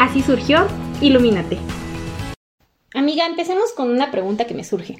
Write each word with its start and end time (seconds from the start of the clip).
Así 0.00 0.22
surgió 0.22 0.66
Ilumínate. 1.02 1.58
Amiga, 2.94 3.26
empecemos 3.26 3.72
con 3.72 3.90
una 3.90 4.10
pregunta 4.10 4.46
que 4.46 4.54
me 4.54 4.64
surge. 4.64 4.96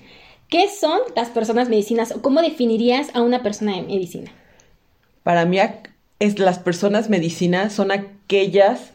¿Qué 0.51 0.69
son 0.69 1.01
las 1.17 1.31
personas 1.31 1.71
medicinas 1.71 2.13
o 2.13 2.21
cómo 2.21 2.43
definirías 2.43 3.09
a 3.15 3.23
una 3.23 3.43
persona 3.43 3.77
de 3.77 3.81
medicina? 3.81 4.31
Para 5.23 5.47
mí, 5.47 5.59
es, 6.19 6.39
las 6.39 6.59
personas 6.59 7.09
medicinas 7.09 7.73
son 7.73 7.93
aquellas 7.93 8.91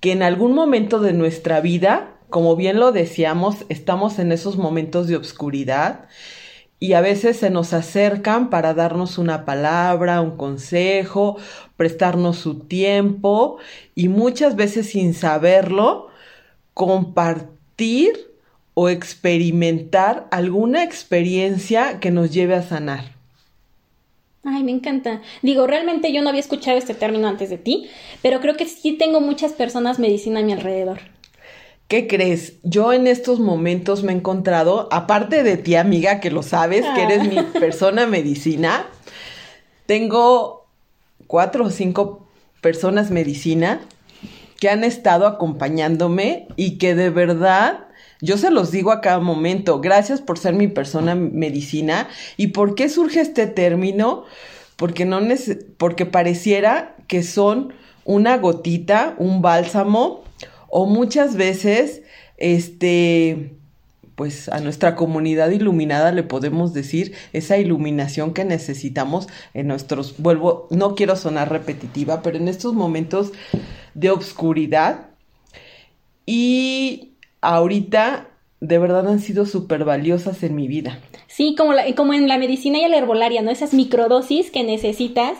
que 0.00 0.12
en 0.12 0.22
algún 0.22 0.54
momento 0.54 0.98
de 0.98 1.12
nuestra 1.12 1.60
vida, 1.60 2.14
como 2.30 2.56
bien 2.56 2.80
lo 2.80 2.90
decíamos, 2.90 3.66
estamos 3.68 4.18
en 4.18 4.32
esos 4.32 4.56
momentos 4.56 5.08
de 5.08 5.16
obscuridad 5.16 6.06
y 6.84 6.92
a 6.92 7.00
veces 7.00 7.38
se 7.38 7.48
nos 7.48 7.72
acercan 7.72 8.50
para 8.50 8.74
darnos 8.74 9.16
una 9.16 9.46
palabra, 9.46 10.20
un 10.20 10.36
consejo, 10.36 11.38
prestarnos 11.78 12.36
su 12.36 12.58
tiempo 12.58 13.56
y 13.94 14.08
muchas 14.10 14.54
veces 14.54 14.90
sin 14.90 15.14
saberlo, 15.14 16.08
compartir 16.74 18.30
o 18.74 18.90
experimentar 18.90 20.28
alguna 20.30 20.84
experiencia 20.84 22.00
que 22.00 22.10
nos 22.10 22.34
lleve 22.34 22.54
a 22.54 22.62
sanar. 22.62 23.14
Ay, 24.44 24.62
me 24.62 24.72
encanta. 24.72 25.22
Digo, 25.40 25.66
realmente 25.66 26.12
yo 26.12 26.20
no 26.20 26.28
había 26.28 26.42
escuchado 26.42 26.76
este 26.76 26.92
término 26.92 27.28
antes 27.28 27.48
de 27.48 27.56
ti, 27.56 27.88
pero 28.20 28.42
creo 28.42 28.58
que 28.58 28.66
sí 28.66 28.92
tengo 28.98 29.22
muchas 29.22 29.54
personas 29.54 29.98
medicina 29.98 30.40
a 30.40 30.42
mi 30.42 30.52
alrededor. 30.52 31.13
¿Qué 31.94 32.08
crees? 32.08 32.54
Yo 32.64 32.92
en 32.92 33.06
estos 33.06 33.38
momentos 33.38 34.02
me 34.02 34.10
he 34.10 34.16
encontrado, 34.16 34.88
aparte 34.90 35.44
de 35.44 35.56
ti, 35.56 35.76
amiga, 35.76 36.18
que 36.18 36.32
lo 36.32 36.42
sabes, 36.42 36.84
que 36.96 37.04
eres 37.04 37.28
mi 37.28 37.38
ah. 37.38 37.46
persona 37.60 38.04
medicina, 38.04 38.88
tengo 39.86 40.66
cuatro 41.28 41.66
o 41.66 41.70
cinco 41.70 42.26
personas 42.60 43.12
medicina 43.12 43.80
que 44.58 44.70
han 44.70 44.82
estado 44.82 45.28
acompañándome 45.28 46.48
y 46.56 46.78
que 46.78 46.96
de 46.96 47.10
verdad 47.10 47.86
yo 48.20 48.38
se 48.38 48.50
los 48.50 48.72
digo 48.72 48.90
a 48.90 49.00
cada 49.00 49.20
momento, 49.20 49.80
gracias 49.80 50.20
por 50.20 50.36
ser 50.36 50.54
mi 50.54 50.66
persona 50.66 51.14
medicina. 51.14 52.08
¿Y 52.36 52.48
por 52.48 52.74
qué 52.74 52.88
surge 52.88 53.20
este 53.20 53.46
término? 53.46 54.24
Porque, 54.74 55.04
no 55.04 55.20
porque 55.76 56.06
pareciera 56.06 56.96
que 57.06 57.22
son 57.22 57.72
una 58.04 58.36
gotita, 58.36 59.14
un 59.16 59.42
bálsamo, 59.42 60.24
o 60.76 60.86
muchas 60.86 61.36
veces, 61.36 62.02
este, 62.36 63.52
pues 64.16 64.48
a 64.48 64.58
nuestra 64.58 64.96
comunidad 64.96 65.50
iluminada 65.50 66.10
le 66.10 66.24
podemos 66.24 66.74
decir 66.74 67.14
esa 67.32 67.58
iluminación 67.58 68.34
que 68.34 68.44
necesitamos 68.44 69.28
en 69.54 69.68
nuestros, 69.68 70.16
vuelvo, 70.18 70.66
no 70.70 70.96
quiero 70.96 71.14
sonar 71.14 71.48
repetitiva, 71.48 72.22
pero 72.22 72.38
en 72.38 72.48
estos 72.48 72.74
momentos 72.74 73.30
de 73.94 74.10
obscuridad. 74.10 75.10
Y 76.26 77.12
ahorita 77.40 78.30
de 78.66 78.78
verdad 78.78 79.06
han 79.08 79.20
sido 79.20 79.44
súper 79.44 79.84
valiosas 79.84 80.42
en 80.42 80.54
mi 80.54 80.68
vida. 80.68 80.98
Sí, 81.26 81.54
como, 81.56 81.74
como 81.96 82.14
en 82.14 82.28
la 82.28 82.38
medicina 82.38 82.78
y 82.78 82.88
la 82.88 82.96
herbolaria, 82.96 83.42
¿no? 83.42 83.50
Esas 83.50 83.74
microdosis 83.74 84.50
que 84.50 84.62
necesitas 84.62 85.36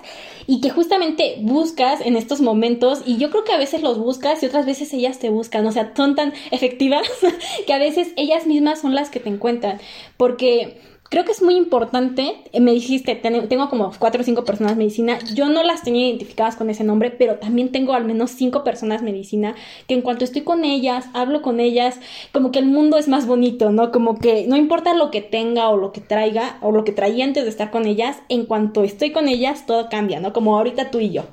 y 0.47 0.61
que 0.61 0.69
justamente 0.69 1.37
buscas 1.41 2.03
en 2.03 2.17
estos 2.17 2.43
momentos 2.43 3.03
y 3.07 3.17
yo 3.17 3.31
creo 3.31 3.45
que 3.45 3.53
a 3.53 3.59
veces 3.59 3.83
los 3.83 3.99
buscas 3.99 4.43
y 4.43 4.47
otras 4.47 4.67
veces 4.67 4.93
ellas 4.93 5.19
te 5.19 5.31
buscan, 5.31 5.65
o 5.67 5.73
sea, 5.73 5.93
son 5.97 6.15
tan 6.15 6.35
efectivas 6.51 7.09
que 7.67 7.73
a 7.73 7.79
veces 7.79 8.13
ellas 8.17 8.47
mismas 8.47 8.81
son 8.81 8.95
las 8.95 9.09
que 9.09 9.21
te 9.21 9.31
encuentran, 9.31 9.81
porque 10.19 10.79
creo 11.15 11.25
que 11.25 11.31
es 11.31 11.43
muy 11.43 11.55
importante, 11.55 12.39
eh, 12.53 12.59
me 12.59 12.73
dijiste, 12.73 13.15
tengo 13.15 13.69
como 13.69 13.93
cuatro 14.01 14.23
o 14.23 14.25
cinco 14.25 14.45
personas 14.45 14.77
medicina, 14.77 15.17
yo 15.33 15.49
no 15.49 15.63
las 15.63 15.85
tenía 15.85 16.09
identificadas 16.09 16.57
con 16.57 16.71
ese 16.71 16.83
nombre, 16.83 17.13
pero 17.13 17.37
también 17.37 17.71
tengo 17.71 17.95
al 17.95 18.05
menos 18.05 18.33
cinco 18.33 18.65
personas 18.65 19.01
medicina, 19.01 19.55
que 19.87 19.95
en 19.95 20.03
cuanto 20.03 20.25
estoy 20.25 20.43
con 20.43 20.65
ellas, 20.65 21.07
hablo 21.15 21.41
con 21.41 21.61
ellas, 21.61 22.01
como 22.33 22.51
que 22.51 22.59
el 22.59 22.67
mundo 22.67 22.99
es 22.99 23.07
más 23.07 23.29
bonito, 23.29 23.71
¿no? 23.71 23.93
Como 23.93 24.19
que 24.19 24.49
no 24.49 24.57
importa 24.57 24.93
lo 24.93 25.13
que 25.13 25.21
tenga 25.21 25.69
o 25.69 25.77
lo 25.77 25.93
que 25.93 26.01
traiga 26.01 26.59
o 26.63 26.73
lo 26.73 26.83
que 26.83 26.91
traía 26.91 27.25
antes 27.25 27.45
de 27.45 27.51
estar 27.51 27.71
con 27.71 27.87
ellas, 27.87 28.17
en 28.29 28.45
cuanto 28.45 28.83
estoy 28.83 29.13
con 29.13 29.29
ellas, 29.29 29.67
todo 29.67 29.89
cambia, 29.89 30.19
¿no? 30.19 30.33
Como 30.33 30.57
ahorita 30.57 30.91
tú 30.91 30.99
y 30.99 31.13
yo. 31.13 31.27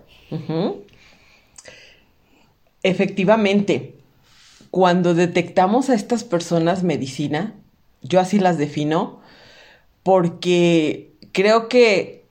Efectivamente, 2.84 3.96
cuando 4.70 5.16
detectamos 5.16 5.90
a 5.90 5.96
estas 5.96 6.24
personas 6.24 6.84
medicina, 6.84 7.56
yo 8.04 8.20
así 8.20 8.38
las 8.38 8.60
defino, 8.60 9.21
porque 10.04 11.14
creo 11.32 11.70
que 11.70 12.26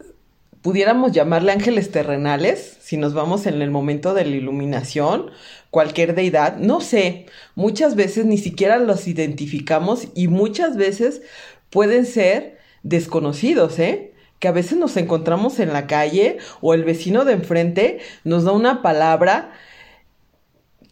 pudiéramos 0.63 1.13
llamarle 1.13 1.53
ángeles 1.53 1.91
terrenales, 1.91 2.79
si 2.81 2.97
nos 2.97 3.15
vamos 3.15 3.47
en 3.47 3.63
el 3.63 3.71
momento 3.71 4.15
de 4.15 4.25
la 4.25 4.37
iluminación, 4.37 5.31
cualquier 5.71 6.15
deidad, 6.15 6.57
no 6.57 6.81
sé, 6.81 7.27
muchas 7.55 7.95
veces 7.95 8.27
ni 8.27 8.37
siquiera 8.37 8.79
los 8.79 9.09
identificamos 9.09 10.09
y 10.15 10.29
muchas 10.29 10.77
veces 10.77 11.23
pueden 11.71 12.05
ser 12.05 12.59
desconocidos, 12.83 13.79
¿eh? 13.79 14.13
Que 14.39 14.49
a 14.49 14.53
veces 14.53 14.79
nos 14.79 14.97
encontramos 14.97 15.61
en 15.61 15.73
la 15.73 15.87
calle 15.87 16.39
o 16.61 16.75
el 16.75 16.85
vecino 16.85 17.25
de 17.25 17.35
enfrente 17.35 18.01
nos 18.25 18.45
da 18.45 18.53
una 18.53 18.83
palabra 18.83 19.53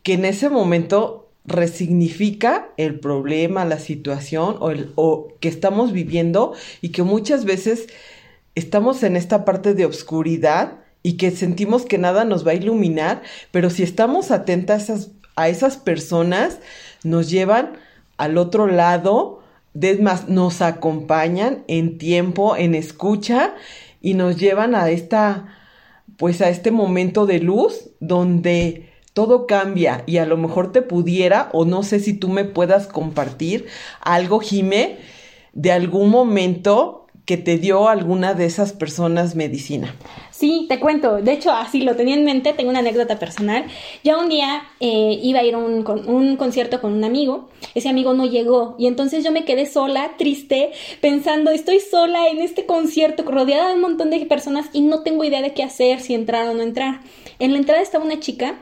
que 0.02 0.14
en 0.14 0.24
ese 0.24 0.48
momento 0.48 1.27
resignifica 1.48 2.68
el 2.76 3.00
problema, 3.00 3.64
la 3.64 3.78
situación 3.78 4.56
o, 4.60 4.70
el, 4.70 4.92
o 4.94 5.28
que 5.40 5.48
estamos 5.48 5.92
viviendo 5.92 6.52
y 6.82 6.90
que 6.90 7.02
muchas 7.02 7.44
veces 7.44 7.88
estamos 8.54 9.02
en 9.02 9.16
esta 9.16 9.44
parte 9.44 9.74
de 9.74 9.84
obscuridad 9.84 10.78
y 11.02 11.16
que 11.16 11.30
sentimos 11.30 11.84
que 11.84 11.96
nada 11.96 12.24
nos 12.24 12.46
va 12.46 12.50
a 12.52 12.56
iluminar, 12.56 13.22
pero 13.50 13.70
si 13.70 13.82
estamos 13.82 14.30
atentas 14.30 15.10
a 15.36 15.48
esas, 15.48 15.76
personas, 15.76 16.58
nos 17.04 17.30
llevan 17.30 17.74
al 18.16 18.36
otro 18.36 18.66
lado, 18.66 19.40
es 19.80 20.00
más, 20.00 20.28
nos 20.28 20.60
acompañan 20.60 21.62
en 21.68 21.98
tiempo, 21.98 22.56
en 22.56 22.74
escucha 22.74 23.54
y 24.02 24.14
nos 24.14 24.36
llevan 24.36 24.74
a 24.74 24.90
esta, 24.90 25.56
pues 26.16 26.40
a 26.40 26.48
este 26.48 26.72
momento 26.72 27.26
de 27.26 27.38
luz 27.38 27.90
donde 28.00 28.87
todo 29.18 29.48
cambia 29.48 30.04
y 30.06 30.18
a 30.18 30.26
lo 30.26 30.36
mejor 30.36 30.70
te 30.70 30.80
pudiera 30.80 31.48
o 31.52 31.64
no 31.64 31.82
sé 31.82 31.98
si 31.98 32.12
tú 32.12 32.28
me 32.28 32.44
puedas 32.44 32.86
compartir 32.86 33.66
algo, 34.00 34.38
Jime, 34.38 34.94
de 35.54 35.72
algún 35.72 36.08
momento 36.08 37.08
que 37.24 37.36
te 37.36 37.58
dio 37.58 37.88
alguna 37.88 38.34
de 38.34 38.44
esas 38.44 38.72
personas 38.72 39.34
medicina. 39.34 39.92
Sí, 40.30 40.66
te 40.68 40.78
cuento. 40.78 41.16
De 41.16 41.32
hecho, 41.32 41.50
así 41.50 41.80
lo 41.80 41.96
tenía 41.96 42.14
en 42.14 42.24
mente. 42.24 42.52
Tengo 42.52 42.70
una 42.70 42.78
anécdota 42.78 43.18
personal. 43.18 43.64
Ya 44.04 44.18
un 44.18 44.28
día 44.28 44.62
eh, 44.78 45.18
iba 45.20 45.40
a 45.40 45.42
ir 45.42 45.56
a 45.56 45.58
un, 45.58 45.84
un, 46.06 46.36
concierto 46.36 46.80
con 46.80 46.92
un 46.92 47.02
amigo. 47.02 47.48
Ese 47.74 47.88
amigo 47.88 48.14
no 48.14 48.24
llegó. 48.24 48.76
Y 48.78 48.86
entonces 48.86 49.24
yo 49.24 49.32
me 49.32 49.44
quedé 49.44 49.66
sola, 49.66 50.12
triste, 50.16 50.70
pensando, 51.00 51.50
estoy 51.50 51.80
sola 51.80 52.28
en 52.28 52.38
este 52.38 52.66
concierto, 52.66 53.24
rodeada 53.24 53.70
de 53.70 53.74
un 53.74 53.80
montón 53.80 54.10
de 54.10 54.24
personas 54.26 54.66
y 54.72 54.82
no 54.82 55.02
tengo 55.02 55.24
idea 55.24 55.42
de 55.42 55.54
qué 55.54 55.64
hacer, 55.64 56.00
si 56.00 56.14
entrar 56.14 56.46
o 56.48 56.54
no 56.54 56.62
entrar. 56.62 57.00
En 57.40 57.50
la 57.50 57.58
entrada 57.58 57.82
estaba 57.82 58.04
una 58.04 58.20
chica 58.20 58.60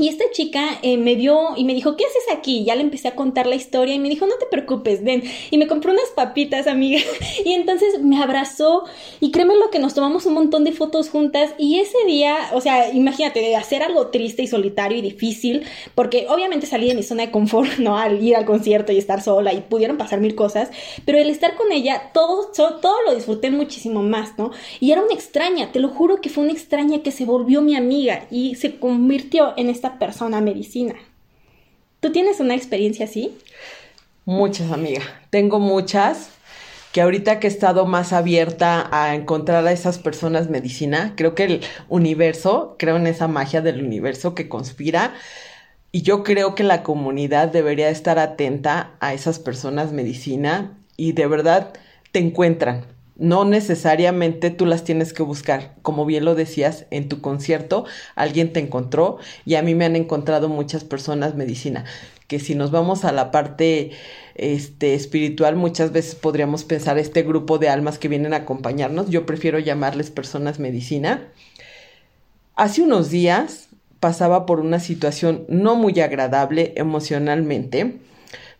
y 0.00 0.08
esta 0.08 0.24
chica 0.32 0.78
eh, 0.82 0.96
me 0.96 1.14
vio 1.14 1.56
y 1.56 1.64
me 1.64 1.74
dijo, 1.74 1.94
¿qué 1.94 2.04
haces 2.06 2.36
aquí? 2.36 2.64
ya 2.64 2.74
le 2.74 2.80
empecé 2.80 3.08
a 3.08 3.14
contar 3.14 3.46
la 3.46 3.54
historia 3.54 3.94
y 3.94 3.98
me 3.98 4.08
dijo, 4.08 4.26
no 4.26 4.36
te 4.36 4.46
preocupes, 4.46 5.04
ven. 5.04 5.22
Y 5.50 5.58
me 5.58 5.66
compró 5.66 5.92
unas 5.92 6.08
papitas, 6.16 6.66
amiga. 6.66 7.00
Y 7.44 7.52
entonces 7.52 8.00
me 8.00 8.22
abrazó 8.22 8.84
y 9.20 9.30
créeme 9.30 9.56
lo 9.56 9.70
que 9.70 9.78
nos 9.78 9.94
tomamos 9.94 10.26
un 10.26 10.34
montón 10.34 10.64
de 10.64 10.72
fotos 10.72 11.10
juntas. 11.10 11.50
Y 11.58 11.78
ese 11.78 11.98
día, 12.06 12.36
o 12.52 12.60
sea, 12.60 12.92
imagínate, 12.92 13.56
hacer 13.56 13.82
algo 13.82 14.08
triste 14.08 14.42
y 14.42 14.46
solitario 14.46 14.98
y 14.98 15.02
difícil, 15.02 15.64
porque 15.94 16.26
obviamente 16.28 16.66
salí 16.66 16.88
de 16.88 16.94
mi 16.94 17.02
zona 17.02 17.26
de 17.26 17.30
confort, 17.30 17.70
¿no? 17.78 17.98
Al 17.98 18.22
ir 18.22 18.36
al 18.36 18.44
concierto 18.44 18.92
y 18.92 18.98
estar 18.98 19.22
sola 19.22 19.52
y 19.52 19.60
pudieron 19.60 19.98
pasar 19.98 20.20
mil 20.20 20.34
cosas, 20.34 20.70
pero 21.04 21.18
el 21.18 21.28
estar 21.28 21.56
con 21.56 21.72
ella, 21.72 22.10
todo, 22.14 22.50
todo 22.54 22.96
lo 23.06 23.14
disfruté 23.14 23.50
muchísimo 23.50 24.02
más, 24.02 24.38
¿no? 24.38 24.50
Y 24.80 24.92
era 24.92 25.02
una 25.02 25.14
extraña, 25.14 25.72
te 25.72 25.78
lo 25.78 25.88
juro 25.88 26.20
que 26.20 26.30
fue 26.30 26.44
una 26.44 26.52
extraña 26.52 27.02
que 27.02 27.10
se 27.10 27.24
volvió 27.24 27.62
mi 27.62 27.76
amiga 27.76 28.26
y 28.30 28.54
se 28.54 28.78
convirtió 28.78 29.54
en 29.56 29.70
esta 29.70 29.89
persona 29.98 30.40
medicina. 30.40 30.94
¿Tú 32.00 32.12
tienes 32.12 32.40
una 32.40 32.54
experiencia 32.54 33.04
así? 33.04 33.36
Muchas, 34.24 34.70
amiga. 34.70 35.02
Tengo 35.30 35.58
muchas 35.58 36.30
que 36.92 37.00
ahorita 37.00 37.38
que 37.38 37.46
he 37.46 37.50
estado 37.50 37.86
más 37.86 38.12
abierta 38.12 38.88
a 38.90 39.14
encontrar 39.14 39.66
a 39.66 39.72
esas 39.72 39.98
personas 39.98 40.50
medicina, 40.50 41.14
creo 41.16 41.34
que 41.34 41.44
el 41.44 41.60
universo, 41.88 42.74
creo 42.78 42.96
en 42.96 43.06
esa 43.06 43.28
magia 43.28 43.60
del 43.60 43.84
universo 43.84 44.34
que 44.34 44.48
conspira, 44.48 45.14
y 45.92 46.02
yo 46.02 46.22
creo 46.22 46.54
que 46.54 46.64
la 46.64 46.82
comunidad 46.82 47.48
debería 47.48 47.90
estar 47.90 48.18
atenta 48.18 48.92
a 49.00 49.12
esas 49.12 49.38
personas 49.38 49.92
medicina 49.92 50.76
y 50.96 51.12
de 51.12 51.26
verdad 51.26 51.72
te 52.12 52.20
encuentran. 52.20 52.84
No 53.20 53.44
necesariamente 53.44 54.48
tú 54.48 54.64
las 54.64 54.82
tienes 54.82 55.12
que 55.12 55.22
buscar. 55.22 55.74
Como 55.82 56.06
bien 56.06 56.24
lo 56.24 56.34
decías, 56.34 56.86
en 56.90 57.10
tu 57.10 57.20
concierto 57.20 57.84
alguien 58.14 58.50
te 58.50 58.60
encontró 58.60 59.18
y 59.44 59.56
a 59.56 59.62
mí 59.62 59.74
me 59.74 59.84
han 59.84 59.94
encontrado 59.94 60.48
muchas 60.48 60.84
personas 60.84 61.34
medicina. 61.34 61.84
Que 62.28 62.40
si 62.40 62.54
nos 62.54 62.70
vamos 62.70 63.04
a 63.04 63.12
la 63.12 63.30
parte 63.30 63.90
este, 64.36 64.94
espiritual, 64.94 65.54
muchas 65.54 65.92
veces 65.92 66.14
podríamos 66.14 66.64
pensar 66.64 66.96
este 66.96 67.22
grupo 67.22 67.58
de 67.58 67.68
almas 67.68 67.98
que 67.98 68.08
vienen 68.08 68.32
a 68.32 68.38
acompañarnos. 68.38 69.10
Yo 69.10 69.26
prefiero 69.26 69.58
llamarles 69.58 70.10
personas 70.10 70.58
medicina. 70.58 71.28
Hace 72.56 72.80
unos 72.80 73.10
días 73.10 73.68
pasaba 74.00 74.46
por 74.46 74.60
una 74.60 74.80
situación 74.80 75.44
no 75.48 75.76
muy 75.76 76.00
agradable 76.00 76.72
emocionalmente 76.76 78.00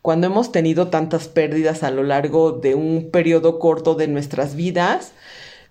cuando 0.02 0.26
hemos 0.26 0.52
tenido 0.52 0.88
tantas 0.88 1.29
pérdidas 1.29 1.82
a 1.82 1.91
lo 1.91 2.02
largo 2.02 2.52
de 2.52 2.75
un 2.75 3.11
periodo 3.11 3.58
corto 3.58 3.94
de 3.94 4.08
nuestras 4.08 4.56
vidas, 4.56 5.12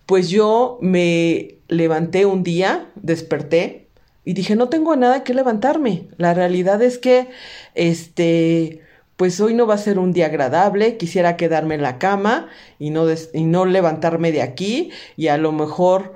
pues 0.05 0.29
yo 0.29 0.77
me 0.81 1.55
levanté 1.67 2.25
un 2.25 2.43
día, 2.43 2.89
desperté 2.95 3.87
y 4.25 4.33
dije, 4.33 4.55
no 4.55 4.69
tengo 4.69 4.95
nada 4.95 5.23
que 5.23 5.33
levantarme. 5.33 6.07
La 6.17 6.33
realidad 6.33 6.81
es 6.81 6.99
que, 6.99 7.29
este, 7.73 8.81
pues 9.17 9.39
hoy 9.41 9.55
no 9.55 9.65
va 9.65 9.73
a 9.75 9.79
ser 9.79 9.97
un 9.97 10.13
día 10.13 10.27
agradable, 10.27 10.97
quisiera 10.97 11.35
quedarme 11.35 11.75
en 11.75 11.81
la 11.81 11.97
cama 11.97 12.47
y 12.77 12.91
no, 12.91 13.05
y 13.33 13.43
no 13.43 13.65
levantarme 13.65 14.31
de 14.31 14.43
aquí 14.43 14.91
y 15.17 15.27
a 15.27 15.37
lo 15.37 15.51
mejor, 15.51 16.13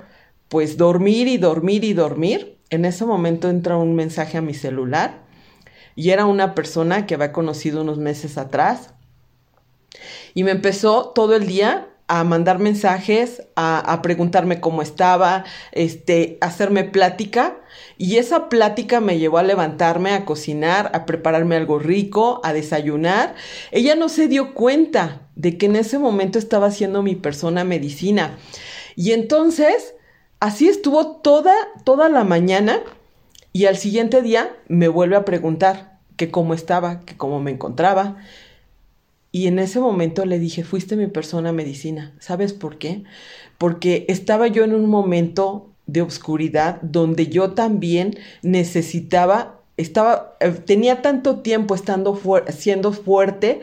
pues 0.48 0.76
dormir 0.76 1.26
y 1.26 1.38
dormir 1.38 1.82
y 1.82 1.94
dormir. 1.94 2.58
En 2.70 2.84
ese 2.84 3.04
momento 3.04 3.48
entra 3.48 3.76
un 3.76 3.94
mensaje 3.96 4.38
a 4.38 4.42
mi 4.42 4.54
celular 4.54 5.23
y 5.96 6.10
era 6.10 6.26
una 6.26 6.54
persona 6.54 7.06
que 7.06 7.14
había 7.14 7.32
conocido 7.32 7.82
unos 7.82 7.98
meses 7.98 8.38
atrás. 8.38 8.90
Y 10.34 10.44
me 10.44 10.50
empezó 10.50 11.10
todo 11.10 11.36
el 11.36 11.46
día 11.46 11.88
a 12.06 12.22
mandar 12.24 12.58
mensajes, 12.58 13.42
a, 13.56 14.00
preguntarme 14.02 14.60
cómo 14.60 14.82
estaba, 14.82 15.44
este, 15.72 16.36
a 16.40 16.46
hacerme 16.46 16.84
plática. 16.84 17.56
Y 17.96 18.16
esa 18.16 18.48
plática 18.48 19.00
me 19.00 19.18
llevó 19.18 19.38
a 19.38 19.42
levantarme, 19.42 20.12
a 20.12 20.24
cocinar, 20.24 20.90
a 20.94 21.06
prepararme 21.06 21.56
algo 21.56 21.78
rico, 21.78 22.40
a 22.44 22.52
desayunar. 22.52 23.34
Ella 23.70 23.94
no 23.94 24.08
se 24.08 24.28
dio 24.28 24.54
cuenta 24.54 25.28
de 25.34 25.56
que 25.56 25.66
en 25.66 25.76
ese 25.76 25.98
momento 25.98 26.38
estaba 26.38 26.66
haciendo 26.66 27.02
mi 27.02 27.14
persona 27.14 27.64
medicina. 27.64 28.36
Y 28.96 29.12
entonces, 29.12 29.94
así 30.40 30.68
estuvo 30.68 31.16
toda, 31.16 31.54
toda 31.84 32.08
la 32.08 32.24
mañana 32.24 32.80
y 33.54 33.66
al 33.66 33.76
siguiente 33.76 34.20
día 34.20 34.50
me 34.66 34.88
vuelve 34.88 35.14
a 35.14 35.24
preguntar 35.24 36.00
que 36.16 36.32
cómo 36.32 36.54
estaba, 36.54 37.02
que 37.02 37.16
cómo 37.16 37.38
me 37.38 37.52
encontraba. 37.52 38.16
Y 39.30 39.46
en 39.46 39.60
ese 39.60 39.78
momento 39.78 40.24
le 40.24 40.40
dije, 40.40 40.64
fuiste 40.64 40.96
mi 40.96 41.06
persona 41.06 41.52
medicina. 41.52 42.12
¿Sabes 42.18 42.52
por 42.52 42.78
qué? 42.78 43.04
Porque 43.56 44.06
estaba 44.08 44.48
yo 44.48 44.64
en 44.64 44.74
un 44.74 44.86
momento 44.86 45.70
de 45.86 46.02
oscuridad 46.02 46.80
donde 46.82 47.28
yo 47.28 47.52
también 47.52 48.18
necesitaba, 48.42 49.60
estaba, 49.76 50.36
eh, 50.40 50.50
tenía 50.50 51.00
tanto 51.00 51.38
tiempo 51.38 51.76
estando 51.76 52.20
siendo 52.48 52.92
fuerte 52.92 53.60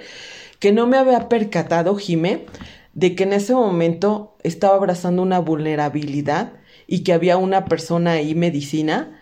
que 0.60 0.72
no 0.72 0.88
me 0.88 0.96
había 0.96 1.28
percatado, 1.28 1.98
Jimé, 1.98 2.46
de 2.94 3.14
que 3.14 3.24
en 3.24 3.34
ese 3.34 3.54
momento 3.54 4.38
estaba 4.44 4.76
abrazando 4.76 5.22
una 5.22 5.40
vulnerabilidad 5.40 6.54
y 6.88 7.04
que 7.04 7.12
había 7.12 7.36
una 7.36 7.66
persona 7.66 8.14
ahí 8.14 8.36
medicina 8.36 9.18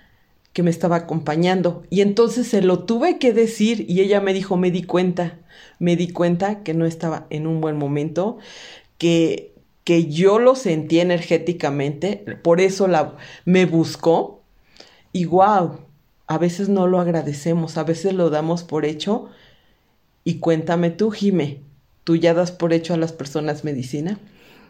que 0.54 0.63
me 0.63 0.69
estaba 0.69 0.98
acompañando. 0.98 1.84
Y 1.90 2.01
entonces 2.01 2.48
se 2.48 2.62
lo 2.62 2.84
tuve 2.84 3.19
que 3.19 3.34
decir 3.34 3.86
y 3.88 4.01
ella 4.01 4.22
me 4.22 4.34
dijo, 4.34 4.57
me 4.57 4.72
di 4.72 4.84
cuenta, 4.84 5.40
me 5.80 5.96
di 5.96 6.10
cuenta 6.10 6.63
que 6.63 6.74
no 6.74 6.86
estaba 6.86 7.28
en 7.30 7.48
un 7.48 7.62
buen 7.62 7.78
momento, 7.78 8.38
que, 8.98 9.54
que 9.84 10.07
yo 10.07 10.40
lo 10.40 10.56
sentí 10.56 11.00
energéticamente, 11.00 12.38
por 12.44 12.62
eso 12.62 12.88
la, 12.88 13.16
me 13.46 13.66
buscó. 13.66 14.44
Y 15.12 15.25
wow, 15.25 15.80
a 16.28 16.38
veces 16.38 16.69
no 16.69 16.88
lo 16.88 17.00
agradecemos, 17.00 17.78
a 17.78 17.84
veces 17.84 18.13
lo 18.13 18.30
damos 18.30 18.63
por 18.63 18.86
hecho. 18.86 19.30
Y 20.24 20.40
cuéntame 20.40 20.92
tú, 20.92 21.12
Jime, 21.12 21.63
¿tú 22.04 22.16
ya 22.16 22.34
das 22.34 22.51
por 22.51 22.74
hecho 22.74 22.94
a 22.94 22.98
las 22.98 23.13
personas 23.13 23.63
medicina? 23.63 24.19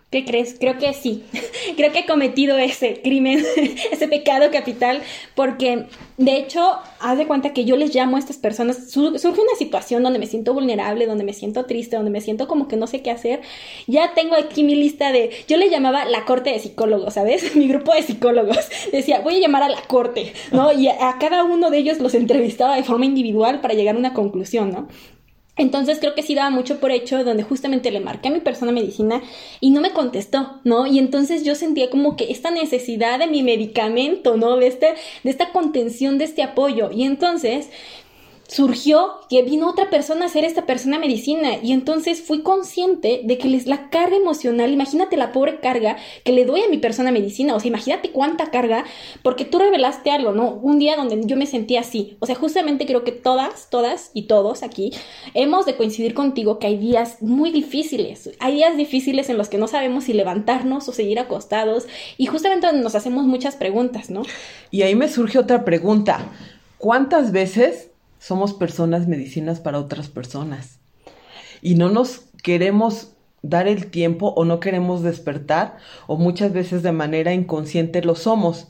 ¿Qué 0.10 0.26
crees? 0.26 0.56
Creo 0.60 0.78
que 0.80 0.92
sí. 0.94 1.24
Creo 1.78 1.92
que 1.92 2.00
he 2.00 2.06
cometido 2.06 2.58
ese 2.58 3.02
crimen, 3.02 3.46
ese 3.92 4.08
pecado 4.08 4.50
capital, 4.52 5.02
porque 5.36 5.86
de 6.18 6.36
hecho, 6.36 6.80
haz 7.00 7.18
de 7.18 7.28
cuenta 7.28 7.54
que 7.54 7.64
yo 7.64 7.78
les 7.78 7.94
llamo 7.96 8.18
a 8.18 8.20
estas 8.20 8.38
personas, 8.38 8.92
surge 8.92 9.20
una 9.22 9.56
situación 9.58 10.04
donde 10.04 10.20
me 10.20 10.26
siento 10.26 10.54
vulnerable, 10.54 11.06
donde 11.06 11.24
me 11.24 11.32
siento 11.34 11.66
triste, 11.66 11.96
donde 11.96 12.12
me 12.12 12.22
siento 12.22 12.48
como 12.48 12.68
que 12.68 12.76
no 12.76 12.88
sé 12.88 13.02
qué 13.02 13.12
hacer. 13.12 13.42
Ya 13.88 14.14
tengo 14.16 14.36
aquí 14.36 14.64
mi 14.64 14.76
lista 14.76 15.12
de, 15.12 15.30
yo 15.48 15.58
le 15.58 15.70
llamaba 15.70 16.06
la 16.06 16.26
corte 16.26 16.50
de 16.50 16.60
psicólogos, 16.60 17.14
¿sabes? 17.14 17.56
Mi 17.56 17.68
grupo 17.68 17.94
de 17.94 18.02
psicólogos. 18.02 18.68
Decía, 18.92 19.22
voy 19.22 19.36
a 19.36 19.40
llamar 19.40 19.64
a 19.64 19.70
la 19.70 19.82
corte, 19.84 20.34
¿no? 20.52 20.74
Y 20.74 20.88
a, 20.88 21.10
a 21.10 21.20
cada 21.20 21.44
uno 21.44 21.70
de 21.70 21.78
ellos 21.78 22.00
los 22.00 22.16
entrevistaba 22.16 22.76
de 22.76 22.84
forma 22.84 23.06
individual 23.06 23.62
para 23.62 23.76
llegar 23.76 23.96
a 23.96 24.00
una 24.00 24.14
conclusión, 24.14 24.72
¿no? 24.72 24.88
Entonces 25.60 26.00
creo 26.00 26.16
que 26.16 26.24
sí 26.24 26.36
daba 26.36 26.50
mucho 26.50 26.80
por 26.80 26.90
hecho 26.92 27.24
donde 27.24 27.44
justamente 27.44 27.92
le 27.92 28.00
marqué 28.00 28.30
a 28.30 28.32
mi 28.32 28.40
persona 28.40 28.72
medicina 28.72 29.22
y 29.60 29.72
no 29.72 29.82
me 29.82 29.92
contestó, 29.92 30.62
¿no? 30.64 30.88
Y 30.88 31.00
entonces 31.00 31.44
yo 31.44 31.54
sentía 31.54 31.90
como 31.90 32.16
que 32.16 32.32
esta 32.32 32.50
necesidad 32.50 33.20
de 33.20 33.28
mi 33.28 33.44
medicamento, 33.44 34.38
¿no? 34.38 34.56
De, 34.56 34.68
este, 34.68 34.96
de 35.24 35.30
esta 35.30 35.52
contención, 35.52 36.18
de 36.18 36.24
este 36.24 36.44
apoyo. 36.44 36.92
Y 36.92 37.04
entonces 37.04 37.70
surgió 38.50 39.20
que 39.30 39.44
vino 39.44 39.70
otra 39.70 39.92
persona 39.92 40.24
a 40.24 40.28
hacer 40.28 40.44
esta 40.44 40.66
persona 40.66 40.98
medicina. 40.98 41.58
Y 41.62 41.72
entonces 41.72 42.22
fui 42.22 42.42
consciente 42.42 43.22
de 43.24 43.38
que 43.38 43.48
les 43.48 43.68
la 43.68 43.90
carga 43.90 44.18
emocional, 44.18 44.74
imagínate 44.74 45.18
la 45.18 45.32
pobre 45.32 45.60
carga 45.60 45.98
que 46.24 46.32
le 46.32 46.46
doy 46.46 46.62
a 46.62 46.70
mi 46.70 46.80
persona 46.80 47.12
medicina, 47.12 47.56
o 47.56 47.60
sea, 47.60 47.68
imagínate 47.68 48.10
cuánta 48.12 48.50
carga, 48.50 48.86
porque 49.22 49.46
tú 49.46 49.60
revelaste 49.60 50.10
algo, 50.10 50.32
¿no? 50.32 50.52
Un 50.52 50.80
día 50.80 50.96
donde 50.96 51.22
yo 51.26 51.38
me 51.38 51.46
sentía 51.46 51.82
así, 51.82 52.18
o 52.20 52.26
sea, 52.26 52.36
justamente 52.36 52.88
creo 52.88 53.04
que 53.04 53.12
todas, 53.12 53.70
todas 53.70 54.10
y 54.14 54.24
todos 54.24 54.64
aquí 54.64 54.92
hemos 55.36 55.68
de 55.68 55.76
coincidir 55.76 56.16
contigo 56.16 56.58
que 56.58 56.68
hay 56.68 56.78
días 56.78 57.22
muy 57.22 57.52
difíciles, 57.52 58.32
hay 58.40 58.56
días 58.56 58.76
difíciles 58.76 59.30
en 59.30 59.38
los 59.38 59.50
que 59.50 59.60
no 59.60 59.68
sabemos 59.68 60.06
si 60.06 60.14
levantarnos 60.14 60.90
o 60.90 60.92
seguir 60.92 61.20
acostados. 61.20 61.88
Y 62.18 62.26
justamente 62.26 62.72
nos 62.74 62.96
hacemos 62.96 63.26
muchas 63.26 63.56
preguntas, 63.56 64.10
¿no? 64.10 64.24
Y 64.72 64.82
ahí 64.82 64.96
me 64.96 65.08
surge 65.08 65.38
otra 65.38 65.64
pregunta, 65.66 66.32
¿cuántas 66.78 67.32
veces 67.32 67.89
somos 68.20 68.54
personas 68.54 69.08
medicinas 69.08 69.60
para 69.60 69.80
otras 69.80 70.10
personas. 70.10 70.80
Y 71.62 71.76
no 71.76 71.90
nos 71.90 72.26
queremos 72.44 73.14
dar 73.42 73.68
el 73.68 73.88
tiempo 73.88 74.34
o 74.36 74.46
no 74.46 74.60
queremos 74.60 75.02
despertar 75.02 75.78
o 76.08 76.18
muchas 76.18 76.54
veces 76.54 76.84
de 76.84 76.92
manera 76.92 77.34
inconsciente 77.34 78.02
lo 78.02 78.16
somos. 78.16 78.68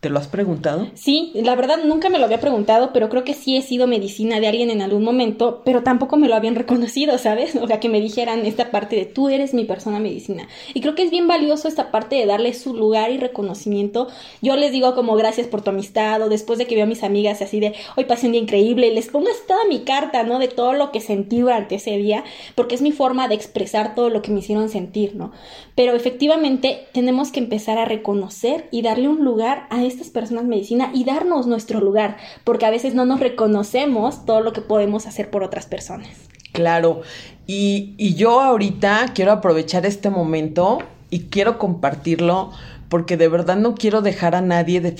¿Te 0.00 0.10
lo 0.10 0.20
has 0.20 0.28
preguntado? 0.28 0.86
Sí, 0.94 1.32
la 1.34 1.56
verdad 1.56 1.78
nunca 1.84 2.08
me 2.08 2.20
lo 2.20 2.26
había 2.26 2.38
preguntado, 2.38 2.92
pero 2.92 3.08
creo 3.08 3.24
que 3.24 3.34
sí 3.34 3.56
he 3.56 3.62
sido 3.62 3.88
medicina 3.88 4.38
de 4.38 4.46
alguien 4.46 4.70
en 4.70 4.80
algún 4.80 5.02
momento, 5.02 5.62
pero 5.64 5.82
tampoco 5.82 6.16
me 6.16 6.28
lo 6.28 6.36
habían 6.36 6.54
reconocido, 6.54 7.18
¿sabes? 7.18 7.56
O 7.56 7.66
sea, 7.66 7.80
que 7.80 7.88
me 7.88 8.00
dijeran 8.00 8.46
esta 8.46 8.70
parte 8.70 8.94
de 8.94 9.06
tú 9.06 9.28
eres 9.28 9.54
mi 9.54 9.64
persona 9.64 9.98
medicina. 9.98 10.46
Y 10.72 10.82
creo 10.82 10.94
que 10.94 11.02
es 11.02 11.10
bien 11.10 11.26
valioso 11.26 11.66
esta 11.66 11.90
parte 11.90 12.14
de 12.14 12.26
darle 12.26 12.54
su 12.54 12.74
lugar 12.74 13.10
y 13.10 13.18
reconocimiento. 13.18 14.06
Yo 14.40 14.54
les 14.54 14.70
digo 14.70 14.94
como 14.94 15.16
gracias 15.16 15.48
por 15.48 15.62
tu 15.62 15.70
amistad 15.70 16.22
o 16.22 16.28
después 16.28 16.60
de 16.60 16.68
que 16.68 16.76
veo 16.76 16.84
a 16.84 16.88
mis 16.88 17.02
amigas 17.02 17.42
así 17.42 17.58
de 17.58 17.74
hoy 17.96 18.04
pasé 18.04 18.26
un 18.26 18.32
día 18.32 18.40
increíble, 18.40 18.94
les 18.94 19.08
pongo 19.08 19.26
toda 19.48 19.64
mi 19.68 19.80
carta, 19.80 20.22
¿no? 20.22 20.38
De 20.38 20.46
todo 20.46 20.74
lo 20.74 20.92
que 20.92 21.00
sentí 21.00 21.40
durante 21.40 21.74
ese 21.74 21.96
día, 21.96 22.22
porque 22.54 22.76
es 22.76 22.82
mi 22.82 22.92
forma 22.92 23.26
de 23.26 23.34
expresar 23.34 23.96
todo 23.96 24.10
lo 24.10 24.22
que 24.22 24.30
me 24.30 24.38
hicieron 24.38 24.68
sentir, 24.68 25.16
¿no? 25.16 25.32
Pero 25.74 25.94
efectivamente 25.94 26.86
tenemos 26.92 27.32
que 27.32 27.40
empezar 27.40 27.78
a 27.78 27.84
reconocer 27.84 28.68
y 28.70 28.82
darle 28.82 29.08
un 29.08 29.24
lugar 29.24 29.66
a 29.70 29.87
estas 29.88 30.10
personas 30.10 30.44
medicina 30.44 30.90
y 30.94 31.04
darnos 31.04 31.46
nuestro 31.46 31.80
lugar, 31.80 32.16
porque 32.44 32.66
a 32.66 32.70
veces 32.70 32.94
no 32.94 33.04
nos 33.04 33.20
reconocemos 33.20 34.24
todo 34.24 34.40
lo 34.40 34.52
que 34.52 34.60
podemos 34.60 35.06
hacer 35.06 35.30
por 35.30 35.42
otras 35.42 35.66
personas. 35.66 36.10
Claro, 36.52 37.02
y, 37.46 37.94
y 37.98 38.14
yo 38.14 38.40
ahorita 38.40 39.12
quiero 39.14 39.32
aprovechar 39.32 39.86
este 39.86 40.10
momento 40.10 40.78
y 41.10 41.20
quiero 41.24 41.58
compartirlo 41.58 42.50
porque 42.88 43.16
de 43.16 43.28
verdad 43.28 43.56
no 43.56 43.74
quiero 43.74 44.02
dejar 44.02 44.34
a 44.34 44.40
nadie 44.40 44.80
de, 44.80 44.96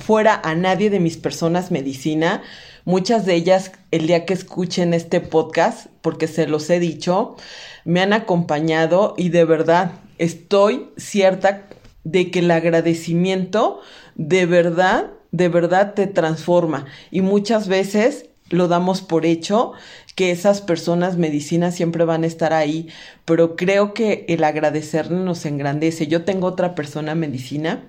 fuera 0.00 0.40
a 0.42 0.54
nadie 0.54 0.90
de 0.90 1.00
mis 1.00 1.16
personas 1.16 1.70
medicina. 1.70 2.42
Muchas 2.84 3.26
de 3.26 3.34
ellas 3.34 3.72
el 3.90 4.06
día 4.06 4.26
que 4.26 4.34
escuchen 4.34 4.94
este 4.94 5.20
podcast, 5.20 5.86
porque 6.02 6.26
se 6.26 6.46
los 6.46 6.68
he 6.70 6.78
dicho, 6.78 7.36
me 7.84 8.00
han 8.00 8.12
acompañado 8.12 9.14
y 9.16 9.30
de 9.30 9.44
verdad 9.44 9.92
estoy 10.18 10.88
cierta 10.96 11.62
de 12.04 12.30
que 12.30 12.40
el 12.40 12.50
agradecimiento 12.50 13.80
de 14.14 14.46
verdad, 14.46 15.10
de 15.32 15.48
verdad 15.48 15.94
te 15.94 16.06
transforma. 16.06 16.86
Y 17.10 17.22
muchas 17.22 17.68
veces 17.68 18.26
lo 18.50 18.68
damos 18.68 19.00
por 19.00 19.26
hecho 19.26 19.72
que 20.14 20.30
esas 20.30 20.60
personas 20.60 21.16
medicinas 21.16 21.74
siempre 21.74 22.04
van 22.04 22.22
a 22.22 22.28
estar 22.28 22.52
ahí, 22.52 22.88
pero 23.24 23.56
creo 23.56 23.94
que 23.94 24.24
el 24.28 24.44
agradecer 24.44 25.10
nos 25.10 25.44
engrandece. 25.44 26.06
Yo 26.06 26.24
tengo 26.24 26.46
otra 26.46 26.74
persona 26.74 27.14
medicina 27.14 27.82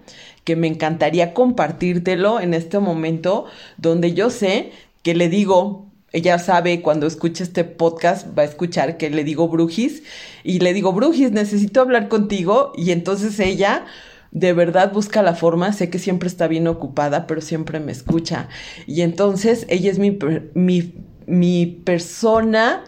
que 0.43 0.55
me 0.55 0.67
encantaría 0.67 1.33
compartírtelo 1.33 2.39
en 2.39 2.53
este 2.53 2.79
momento 2.79 3.45
donde 3.77 4.13
yo 4.13 4.29
sé 4.29 4.71
que 5.03 5.13
le 5.13 5.29
digo, 5.29 5.85
ella 6.13 6.39
sabe 6.39 6.81
cuando 6.81 7.05
escucha 7.05 7.43
este 7.43 7.63
podcast, 7.63 8.27
va 8.37 8.43
a 8.43 8.45
escuchar 8.45 8.97
que 8.97 9.09
le 9.09 9.23
digo 9.23 9.47
Brujis 9.49 10.01
y 10.45 10.59
le 10.59 10.73
digo, 10.73 10.93
Brujis, 10.93 11.31
necesito 11.31 11.81
hablar 11.81 12.07
contigo 12.07 12.71
y 12.75 12.91
entonces 12.91 13.39
ella 13.39 13.85
de 14.31 14.53
verdad 14.53 14.93
busca 14.93 15.23
la 15.23 15.33
forma, 15.33 15.73
sé 15.73 15.89
que 15.89 15.97
siempre 15.97 16.27
está 16.27 16.47
bien 16.47 16.67
ocupada, 16.67 17.25
pero 17.25 17.41
siempre 17.41 17.79
me 17.79 17.91
escucha. 17.91 18.47
Y 18.85 19.01
entonces 19.01 19.65
ella 19.69 19.89
es 19.89 19.97
mi, 19.97 20.17
mi, 20.53 20.93
mi 21.25 21.65
persona 21.65 22.83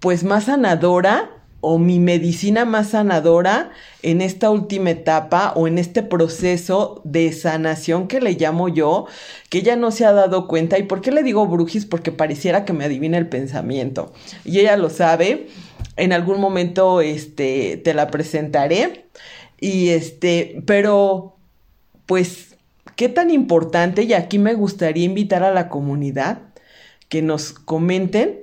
pues 0.00 0.22
más 0.22 0.44
sanadora 0.44 1.30
o 1.60 1.78
mi 1.78 1.98
medicina 1.98 2.64
más 2.64 2.90
sanadora 2.90 3.70
en 4.02 4.20
esta 4.20 4.50
última 4.50 4.90
etapa 4.90 5.52
o 5.54 5.68
en 5.68 5.78
este 5.78 6.02
proceso 6.02 7.02
de 7.04 7.32
sanación 7.32 8.08
que 8.08 8.20
le 8.20 8.32
llamo 8.32 8.68
yo, 8.68 9.06
que 9.50 9.58
ella 9.58 9.76
no 9.76 9.90
se 9.90 10.06
ha 10.06 10.12
dado 10.12 10.48
cuenta. 10.48 10.78
¿Y 10.78 10.84
por 10.84 11.02
qué 11.02 11.12
le 11.12 11.22
digo 11.22 11.46
brujis? 11.46 11.84
Porque 11.84 12.12
pareciera 12.12 12.64
que 12.64 12.72
me 12.72 12.84
adivina 12.84 13.18
el 13.18 13.28
pensamiento. 13.28 14.12
Y 14.44 14.58
ella 14.58 14.76
lo 14.76 14.90
sabe. 14.90 15.48
En 16.00 16.12
algún 16.12 16.40
momento 16.40 17.00
este, 17.00 17.76
te 17.76 17.94
la 17.94 18.08
presentaré. 18.08 19.06
Y 19.60 19.90
este, 19.90 20.62
pero 20.66 21.36
pues, 22.06 22.56
¿qué 22.96 23.08
tan 23.08 23.30
importante? 23.30 24.02
Y 24.04 24.14
aquí 24.14 24.38
me 24.38 24.54
gustaría 24.54 25.04
invitar 25.04 25.42
a 25.42 25.52
la 25.52 25.68
comunidad 25.68 26.42
que 27.08 27.22
nos 27.22 27.52
comenten 27.52 28.40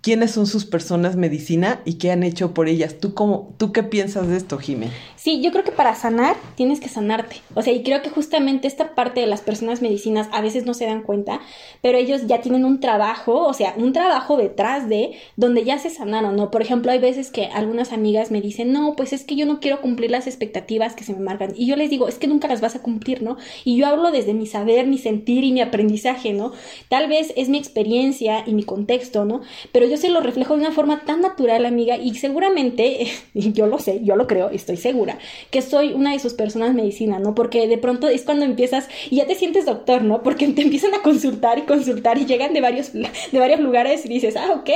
quiénes 0.00 0.30
son 0.30 0.46
sus 0.46 0.64
personas 0.64 1.16
medicina 1.16 1.80
y 1.84 1.94
qué 1.94 2.10
han 2.10 2.22
hecho 2.22 2.54
por 2.54 2.68
ellas. 2.68 2.96
¿Tú, 3.00 3.14
cómo, 3.14 3.54
¿tú 3.58 3.72
qué 3.72 3.82
piensas 3.82 4.28
de 4.28 4.36
esto, 4.36 4.58
Jimé? 4.58 4.90
Sí, 5.18 5.40
yo 5.40 5.50
creo 5.50 5.64
que 5.64 5.72
para 5.72 5.96
sanar 5.96 6.36
tienes 6.54 6.78
que 6.78 6.88
sanarte. 6.88 7.42
O 7.56 7.62
sea, 7.62 7.72
y 7.72 7.82
creo 7.82 8.02
que 8.02 8.08
justamente 8.08 8.68
esta 8.68 8.94
parte 8.94 9.20
de 9.20 9.26
las 9.26 9.40
personas 9.40 9.82
medicinas 9.82 10.28
a 10.30 10.40
veces 10.40 10.64
no 10.64 10.74
se 10.74 10.86
dan 10.86 11.02
cuenta, 11.02 11.40
pero 11.82 11.98
ellos 11.98 12.28
ya 12.28 12.40
tienen 12.40 12.64
un 12.64 12.78
trabajo, 12.78 13.44
o 13.44 13.52
sea, 13.52 13.74
un 13.76 13.92
trabajo 13.92 14.36
detrás 14.36 14.88
de 14.88 15.18
donde 15.34 15.64
ya 15.64 15.80
se 15.80 15.90
sanaron, 15.90 16.36
¿no? 16.36 16.52
Por 16.52 16.62
ejemplo, 16.62 16.92
hay 16.92 17.00
veces 17.00 17.32
que 17.32 17.46
algunas 17.46 17.92
amigas 17.92 18.30
me 18.30 18.40
dicen, 18.40 18.72
no, 18.72 18.94
pues 18.94 19.12
es 19.12 19.24
que 19.24 19.34
yo 19.34 19.44
no 19.44 19.58
quiero 19.58 19.80
cumplir 19.80 20.12
las 20.12 20.28
expectativas 20.28 20.94
que 20.94 21.02
se 21.02 21.14
me 21.14 21.20
marcan. 21.20 21.52
Y 21.56 21.66
yo 21.66 21.74
les 21.74 21.90
digo, 21.90 22.06
es 22.06 22.18
que 22.18 22.28
nunca 22.28 22.46
las 22.46 22.60
vas 22.60 22.76
a 22.76 22.82
cumplir, 22.82 23.22
¿no? 23.22 23.38
Y 23.64 23.76
yo 23.76 23.88
hablo 23.88 24.12
desde 24.12 24.34
mi 24.34 24.46
saber, 24.46 24.86
mi 24.86 24.98
sentir 24.98 25.42
y 25.42 25.50
mi 25.50 25.62
aprendizaje, 25.62 26.32
¿no? 26.32 26.52
Tal 26.88 27.08
vez 27.08 27.32
es 27.36 27.48
mi 27.48 27.58
experiencia 27.58 28.44
y 28.46 28.54
mi 28.54 28.62
contexto, 28.62 29.24
¿no? 29.24 29.40
Pero 29.72 29.88
yo 29.88 29.96
se 29.96 30.10
lo 30.10 30.20
reflejo 30.20 30.54
de 30.54 30.60
una 30.60 30.72
forma 30.72 31.00
tan 31.04 31.22
natural, 31.22 31.66
amiga, 31.66 31.96
y 31.96 32.14
seguramente, 32.14 33.08
yo 33.34 33.66
lo 33.66 33.80
sé, 33.80 34.00
yo 34.04 34.14
lo 34.14 34.28
creo, 34.28 34.50
estoy 34.50 34.76
segura, 34.76 35.07
que 35.50 35.62
soy 35.62 35.92
una 35.92 36.12
de 36.12 36.18
sus 36.18 36.34
personas 36.34 36.74
medicina, 36.74 37.18
¿no? 37.18 37.34
Porque 37.34 37.66
de 37.66 37.78
pronto 37.78 38.08
es 38.08 38.22
cuando 38.24 38.44
empiezas 38.44 38.88
y 39.10 39.16
ya 39.16 39.26
te 39.26 39.34
sientes 39.34 39.64
doctor, 39.64 40.02
¿no? 40.02 40.22
Porque 40.22 40.48
te 40.48 40.62
empiezan 40.62 40.94
a 40.94 41.02
consultar 41.02 41.58
y 41.58 41.62
consultar 41.62 42.18
y 42.18 42.26
llegan 42.26 42.52
de 42.52 42.60
varios, 42.60 42.92
de 42.92 43.38
varios 43.38 43.60
lugares 43.60 44.04
y 44.04 44.08
dices, 44.08 44.36
ah, 44.36 44.52
ok. 44.54 44.70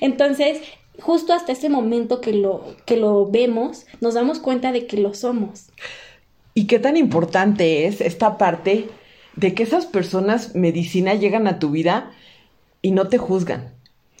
Entonces, 0.00 0.60
justo 1.00 1.32
hasta 1.32 1.52
ese 1.52 1.68
momento 1.68 2.20
que 2.20 2.32
lo, 2.32 2.64
que 2.84 2.96
lo 2.96 3.30
vemos, 3.30 3.86
nos 4.00 4.14
damos 4.14 4.38
cuenta 4.40 4.72
de 4.72 4.86
que 4.86 4.98
lo 4.98 5.14
somos. 5.14 5.66
¿Y 6.54 6.66
qué 6.66 6.78
tan 6.78 6.96
importante 6.96 7.86
es 7.86 8.00
esta 8.00 8.36
parte 8.36 8.88
de 9.36 9.54
que 9.54 9.62
esas 9.62 9.86
personas 9.86 10.54
medicina 10.54 11.14
llegan 11.14 11.46
a 11.46 11.58
tu 11.58 11.70
vida 11.70 12.12
y 12.82 12.90
no 12.90 13.08
te 13.08 13.16
juzgan? 13.16 13.72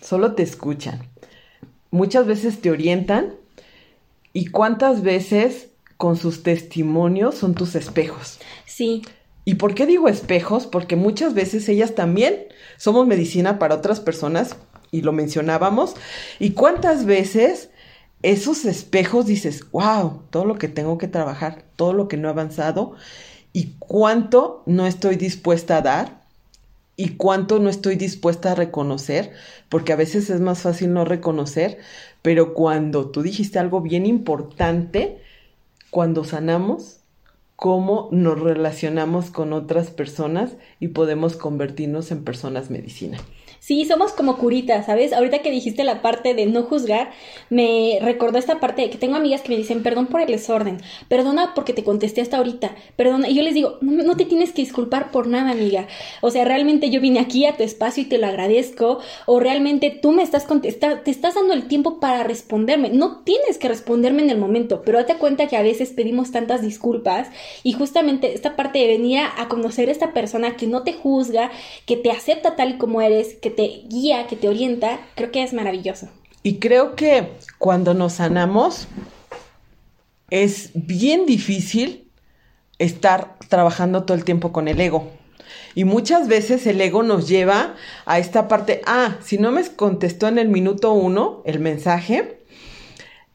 solo 0.02 0.34
te 0.34 0.42
escuchan. 0.42 1.00
Muchas 1.90 2.26
veces 2.26 2.60
te 2.60 2.70
orientan 2.70 3.34
y 4.32 4.46
cuántas 4.46 5.02
veces 5.02 5.68
con 5.96 6.16
sus 6.16 6.42
testimonios 6.42 7.36
son 7.36 7.54
tus 7.54 7.74
espejos. 7.74 8.38
Sí. 8.66 9.02
¿Y 9.44 9.54
por 9.54 9.74
qué 9.74 9.86
digo 9.86 10.08
espejos? 10.08 10.66
Porque 10.66 10.96
muchas 10.96 11.34
veces 11.34 11.68
ellas 11.68 11.94
también 11.94 12.46
somos 12.76 13.06
medicina 13.06 13.58
para 13.58 13.76
otras 13.76 14.00
personas 14.00 14.56
y 14.90 15.02
lo 15.02 15.12
mencionábamos. 15.12 15.94
¿Y 16.38 16.50
cuántas 16.50 17.04
veces 17.04 17.70
esos 18.22 18.64
espejos 18.64 19.26
dices, 19.26 19.70
wow, 19.72 20.22
todo 20.30 20.44
lo 20.44 20.56
que 20.56 20.68
tengo 20.68 20.98
que 20.98 21.08
trabajar, 21.08 21.64
todo 21.76 21.92
lo 21.92 22.08
que 22.08 22.16
no 22.16 22.28
he 22.28 22.30
avanzado 22.30 22.94
y 23.52 23.74
cuánto 23.78 24.62
no 24.66 24.86
estoy 24.86 25.16
dispuesta 25.16 25.78
a 25.78 25.82
dar 25.82 26.21
y 27.02 27.16
cuánto 27.16 27.58
no 27.58 27.68
estoy 27.68 27.96
dispuesta 27.96 28.52
a 28.52 28.54
reconocer, 28.54 29.32
porque 29.68 29.92
a 29.92 29.96
veces 29.96 30.30
es 30.30 30.40
más 30.40 30.62
fácil 30.62 30.92
no 30.92 31.04
reconocer, 31.04 31.78
pero 32.22 32.54
cuando 32.54 33.10
tú 33.10 33.22
dijiste 33.22 33.58
algo 33.58 33.80
bien 33.80 34.06
importante, 34.06 35.20
cuando 35.90 36.22
sanamos, 36.22 37.00
cómo 37.56 38.08
nos 38.12 38.38
relacionamos 38.38 39.32
con 39.32 39.52
otras 39.52 39.90
personas 39.90 40.52
y 40.78 40.88
podemos 40.88 41.36
convertirnos 41.36 42.12
en 42.12 42.22
personas 42.22 42.70
medicina. 42.70 43.18
Sí, 43.62 43.84
somos 43.84 44.10
como 44.10 44.38
curitas, 44.38 44.86
¿sabes? 44.86 45.12
Ahorita 45.12 45.38
que 45.38 45.52
dijiste 45.52 45.84
la 45.84 46.02
parte 46.02 46.34
de 46.34 46.46
no 46.46 46.64
juzgar, 46.64 47.12
me 47.48 48.00
recordó 48.02 48.36
esta 48.36 48.58
parte 48.58 48.82
de 48.82 48.90
que 48.90 48.98
tengo 48.98 49.14
amigas 49.14 49.42
que 49.42 49.50
me 49.50 49.56
dicen, 49.56 49.84
perdón 49.84 50.08
por 50.08 50.20
el 50.20 50.26
desorden, 50.26 50.78
perdona 51.06 51.54
porque 51.54 51.72
te 51.72 51.84
contesté 51.84 52.22
hasta 52.22 52.38
ahorita, 52.38 52.74
perdona. 52.96 53.28
Y 53.28 53.36
yo 53.36 53.42
les 53.44 53.54
digo, 53.54 53.78
no, 53.80 54.16
te 54.16 54.24
tienes 54.24 54.50
que 54.50 54.62
disculpar 54.62 55.12
por 55.12 55.28
nada, 55.28 55.52
amiga. 55.52 55.86
O 56.22 56.32
sea, 56.32 56.44
realmente 56.44 56.90
yo 56.90 57.00
vine 57.00 57.20
aquí 57.20 57.46
a 57.46 57.56
tu 57.56 57.62
espacio 57.62 58.02
y 58.02 58.06
te 58.06 58.18
lo 58.18 58.26
agradezco, 58.26 58.98
o 59.26 59.38
realmente 59.38 59.90
tú 59.90 60.10
me 60.10 60.24
estás 60.24 60.42
contestando, 60.42 61.02
te 61.02 61.12
estás 61.12 61.36
dando 61.36 61.54
el 61.54 61.68
tiempo 61.68 62.00
para 62.00 62.24
responderme. 62.24 62.88
No 62.88 63.20
tienes 63.20 63.58
que 63.58 63.68
responderme 63.68 64.22
en 64.22 64.30
el 64.30 64.38
momento, 64.38 64.82
pero 64.84 64.98
date 64.98 65.18
cuenta 65.18 65.46
que 65.46 65.56
a 65.56 65.62
veces 65.62 65.90
pedimos 65.90 66.32
tantas 66.32 66.62
disculpas 66.62 67.28
y 67.62 67.74
justamente 67.74 68.34
esta 68.34 68.56
parte 68.56 68.80
de 68.80 68.88
venir 68.88 69.20
a 69.20 69.46
conocer 69.46 69.88
a 69.88 69.92
esta 69.92 70.12
persona 70.12 70.56
que 70.56 70.66
no 70.66 70.82
te 70.82 70.94
juzga, 70.94 71.52
que 71.86 71.96
te 71.96 72.10
acepta 72.10 72.56
tal 72.56 72.70
y 72.70 72.78
como 72.78 73.00
eres, 73.00 73.34
que 73.34 73.51
te 73.52 73.84
guía, 73.88 74.26
que 74.26 74.36
te 74.36 74.48
orienta, 74.48 75.00
creo 75.14 75.30
que 75.30 75.42
es 75.42 75.52
maravilloso. 75.52 76.08
Y 76.42 76.56
creo 76.56 76.96
que 76.96 77.28
cuando 77.58 77.94
nos 77.94 78.14
sanamos 78.14 78.88
es 80.30 80.70
bien 80.74 81.26
difícil 81.26 82.08
estar 82.78 83.36
trabajando 83.48 84.04
todo 84.04 84.16
el 84.16 84.24
tiempo 84.24 84.52
con 84.52 84.66
el 84.66 84.80
ego. 84.80 85.10
Y 85.74 85.84
muchas 85.84 86.28
veces 86.28 86.66
el 86.66 86.80
ego 86.80 87.02
nos 87.02 87.28
lleva 87.28 87.74
a 88.06 88.18
esta 88.18 88.48
parte, 88.48 88.82
ah, 88.86 89.18
si 89.22 89.38
no 89.38 89.50
me 89.50 89.62
contestó 89.68 90.28
en 90.28 90.38
el 90.38 90.48
minuto 90.48 90.92
uno 90.92 91.42
el 91.44 91.60
mensaje, 91.60 92.38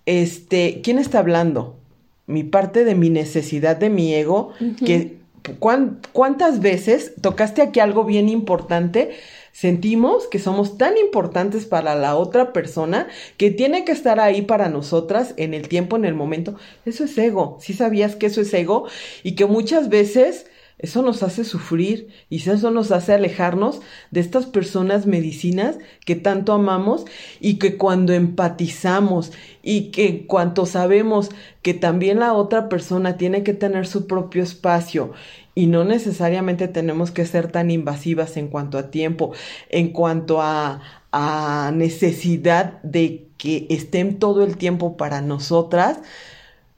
este, 0.05 0.81
¿quién 0.83 0.99
está 0.99 1.19
hablando? 1.19 1.77
Mi 2.25 2.43
parte 2.43 2.83
de 2.83 2.95
mi 2.95 3.09
necesidad 3.09 3.77
de 3.77 3.89
mi 3.89 4.13
ego, 4.13 4.53
que 4.83 5.17
¿cuántas 5.59 6.59
veces 6.59 7.13
tocaste 7.21 7.61
aquí 7.61 7.79
algo 7.79 8.03
bien 8.03 8.29
importante? 8.29 9.11
Sentimos 9.57 10.27
que 10.27 10.37
somos 10.37 10.77
tan 10.77 10.97
importantes 10.97 11.65
para 11.65 11.95
la 11.95 12.15
otra 12.15 12.53
persona 12.53 13.07
que 13.37 13.49
tiene 13.49 13.85
que 13.85 13.91
estar 13.91 14.19
ahí 14.19 14.43
para 14.43 14.69
nosotras 14.69 15.33
en 15.37 15.55
el 15.55 15.67
tiempo, 15.67 15.95
en 15.95 16.05
el 16.05 16.13
momento. 16.13 16.53
Eso 16.85 17.05
es 17.05 17.17
ego. 17.17 17.57
Si 17.59 17.73
sabías 17.73 18.15
que 18.15 18.27
eso 18.27 18.41
es 18.41 18.53
ego 18.53 18.87
y 19.23 19.31
que 19.31 19.47
muchas 19.47 19.89
veces 19.89 20.45
eso 20.77 21.01
nos 21.01 21.23
hace 21.23 21.43
sufrir 21.43 22.09
y 22.29 22.37
eso 22.37 22.69
nos 22.69 22.91
hace 22.91 23.13
alejarnos 23.13 23.81
de 24.11 24.19
estas 24.19 24.45
personas 24.45 25.07
medicinas 25.07 25.79
que 26.05 26.15
tanto 26.15 26.53
amamos 26.53 27.05
y 27.39 27.55
que 27.55 27.77
cuando 27.77 28.13
empatizamos 28.13 29.31
y 29.63 29.89
que 29.89 30.27
cuanto 30.27 30.67
sabemos 30.67 31.31
que 31.63 31.73
también 31.73 32.19
la 32.19 32.33
otra 32.33 32.69
persona 32.69 33.17
tiene 33.17 33.41
que 33.41 33.55
tener 33.55 33.87
su 33.87 34.05
propio 34.05 34.43
espacio 34.43 35.13
y 35.57 35.65
no 35.65 35.83
necesariamente 35.83 36.67
tenemos 36.67 37.09
que 37.09 37.25
ser 37.25 37.51
tan 37.51 37.71
invasivas 37.71 38.37
en 38.37 38.47
cuanto 38.47 38.77
a 38.77 38.91
tiempo, 38.91 39.31
en 39.69 39.91
cuanto 39.91 40.39
a, 40.39 40.81
a 41.11 41.71
necesidad 41.73 42.79
de 42.83 43.25
que 43.39 43.65
estén 43.71 44.19
todo 44.19 44.43
el 44.43 44.57
tiempo 44.57 44.97
para 44.97 45.21
nosotras, 45.21 45.97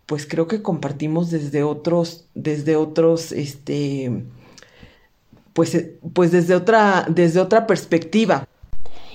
pues 0.06 0.26
creo 0.26 0.48
que 0.48 0.62
compartimos 0.62 1.30
desde 1.30 1.62
otros, 1.62 2.24
desde 2.36 2.78
otros, 2.78 3.34
este, 3.34 4.24
pues, 5.52 5.76
eh, 5.76 6.00
pues 6.14 6.32
desde 6.32 6.56
otra, 6.56 7.06
desde 7.10 7.42
otra 7.42 7.68
perspectiva. 7.68 8.48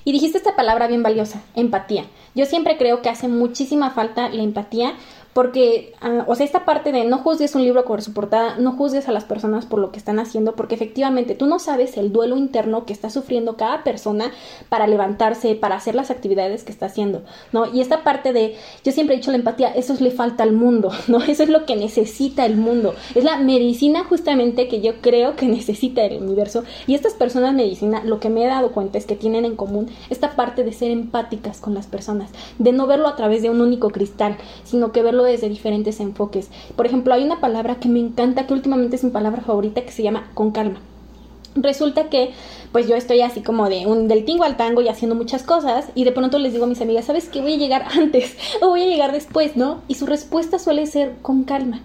Y 0.04 0.12
dijiste 0.12 0.36
esta 0.36 0.56
palabra 0.56 0.88
bien 0.88 1.02
valiosa, 1.02 1.40
empatía. 1.54 2.04
Yo 2.34 2.44
siempre 2.44 2.76
creo 2.76 3.00
que 3.00 3.08
hace 3.08 3.28
muchísima 3.28 3.92
falta 3.92 4.28
la 4.28 4.42
empatía 4.42 4.92
porque, 5.34 5.92
ah, 6.00 6.24
o 6.28 6.34
sea, 6.36 6.46
esta 6.46 6.64
parte 6.64 6.92
de 6.92 7.04
no 7.04 7.18
juzgues 7.18 7.54
un 7.54 7.62
libro 7.62 7.84
por 7.84 8.00
su 8.02 8.12
portada, 8.12 8.56
no 8.56 8.72
juzgues 8.72 9.08
a 9.08 9.12
las 9.12 9.24
personas 9.24 9.66
por 9.66 9.80
lo 9.80 9.90
que 9.90 9.98
están 9.98 10.20
haciendo, 10.20 10.54
porque 10.54 10.76
efectivamente 10.76 11.34
tú 11.34 11.46
no 11.46 11.58
sabes 11.58 11.96
el 11.96 12.12
duelo 12.12 12.36
interno 12.36 12.86
que 12.86 12.92
está 12.92 13.10
sufriendo 13.10 13.56
cada 13.56 13.82
persona 13.82 14.30
para 14.68 14.86
levantarse, 14.86 15.56
para 15.56 15.74
hacer 15.74 15.96
las 15.96 16.10
actividades 16.10 16.62
que 16.62 16.70
está 16.70 16.86
haciendo, 16.86 17.22
¿no? 17.52 17.66
Y 17.72 17.80
esta 17.80 18.04
parte 18.04 18.32
de, 18.32 18.56
yo 18.84 18.92
siempre 18.92 19.16
he 19.16 19.18
dicho 19.18 19.32
la 19.32 19.36
empatía, 19.36 19.68
eso 19.68 19.94
le 19.98 20.12
falta 20.12 20.44
al 20.44 20.52
mundo, 20.52 20.92
¿no? 21.08 21.18
Eso 21.22 21.42
es 21.42 21.48
lo 21.48 21.66
que 21.66 21.76
necesita 21.76 22.46
el 22.46 22.56
mundo. 22.56 22.94
Es 23.14 23.24
la 23.24 23.36
medicina 23.38 24.04
justamente 24.04 24.68
que 24.68 24.80
yo 24.80 25.00
creo 25.00 25.34
que 25.34 25.46
necesita 25.48 26.04
el 26.04 26.22
universo. 26.22 26.62
Y 26.86 26.94
estas 26.94 27.14
personas 27.14 27.54
medicina, 27.54 28.02
lo 28.04 28.20
que 28.20 28.30
me 28.30 28.44
he 28.44 28.46
dado 28.46 28.70
cuenta 28.70 28.98
es 28.98 29.06
que 29.06 29.16
tienen 29.16 29.44
en 29.44 29.56
común 29.56 29.90
esta 30.10 30.36
parte 30.36 30.62
de 30.62 30.72
ser 30.72 30.92
empáticas 30.92 31.60
con 31.60 31.74
las 31.74 31.86
personas, 31.86 32.30
de 32.58 32.72
no 32.72 32.86
verlo 32.86 33.08
a 33.08 33.16
través 33.16 33.42
de 33.42 33.50
un 33.50 33.60
único 33.60 33.90
cristal, 33.90 34.36
sino 34.62 34.92
que 34.92 35.02
verlo 35.24 35.32
desde 35.32 35.48
diferentes 35.48 36.00
enfoques. 36.00 36.50
Por 36.76 36.86
ejemplo, 36.86 37.14
hay 37.14 37.24
una 37.24 37.40
palabra 37.40 37.76
que 37.76 37.88
me 37.88 38.00
encanta, 38.00 38.46
que 38.46 38.54
últimamente 38.54 38.96
es 38.96 39.04
mi 39.04 39.10
palabra 39.10 39.42
favorita, 39.42 39.82
que 39.82 39.92
se 39.92 40.02
llama 40.02 40.30
con 40.34 40.50
calma. 40.52 40.80
Resulta 41.56 42.08
que 42.10 42.32
pues 42.72 42.88
yo 42.88 42.96
estoy 42.96 43.20
así 43.20 43.40
como 43.40 43.68
de 43.68 43.86
un 43.86 44.08
del 44.08 44.24
tingo 44.24 44.42
al 44.42 44.56
tango 44.56 44.80
y 44.80 44.88
haciendo 44.88 45.14
muchas 45.14 45.44
cosas 45.44 45.86
y 45.94 46.02
de 46.02 46.10
pronto 46.10 46.40
les 46.40 46.52
digo 46.52 46.64
a 46.64 46.68
mis 46.68 46.80
amigas, 46.80 47.04
¿sabes 47.04 47.28
qué? 47.28 47.40
Voy 47.40 47.54
a 47.54 47.56
llegar 47.56 47.84
antes 47.96 48.36
o 48.60 48.70
voy 48.70 48.82
a 48.82 48.86
llegar 48.86 49.12
después, 49.12 49.56
¿no? 49.56 49.80
Y 49.86 49.94
su 49.94 50.06
respuesta 50.06 50.58
suele 50.58 50.86
ser 50.86 51.14
con 51.22 51.44
calma. 51.44 51.80